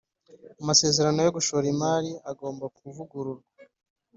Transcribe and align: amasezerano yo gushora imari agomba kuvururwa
amasezerano 0.61 1.19
yo 1.21 1.31
gushora 1.37 1.65
imari 1.73 2.11
agomba 2.31 2.65
kuvururwa 2.77 3.47